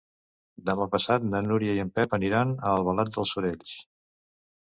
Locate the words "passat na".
0.93-1.41